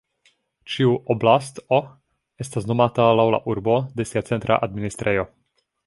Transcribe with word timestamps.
Ĉiu 0.75 0.93
"oblast"o 1.15 1.79
estas 2.45 2.67
nomata 2.71 3.05
laŭ 3.21 3.27
la 3.37 3.41
urbo 3.55 3.77
de 4.01 4.09
sia 4.13 4.25
centra 4.31 4.63
administrejo. 4.71 5.29